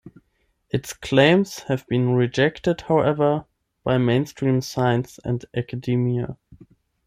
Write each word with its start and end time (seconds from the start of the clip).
Its 0.71 0.93
claims 0.93 1.59
have 1.67 1.85
been 1.85 2.15
rejected, 2.15 2.81
however, 2.87 3.45
by 3.83 3.99
mainstream 3.99 4.59
science 4.59 5.19
and 5.23 5.45
academia. 5.55 6.37